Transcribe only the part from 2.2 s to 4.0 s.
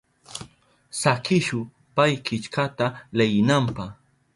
killkata leyinanpa.